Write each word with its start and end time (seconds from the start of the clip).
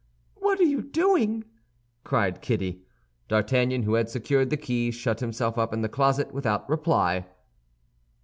"What 0.37 0.59
are 0.59 0.63
you 0.63 0.81
doing?" 0.81 1.43
cried 2.03 2.41
Kitty. 2.41 2.81
D'Artagnan, 3.27 3.83
who 3.83 3.93
had 3.93 4.09
secured 4.09 4.49
the 4.49 4.57
key, 4.57 4.89
shut 4.89 5.19
himself 5.19 5.59
up 5.59 5.71
in 5.73 5.83
the 5.83 5.89
closet 5.89 6.31
without 6.33 6.67
reply. 6.67 7.27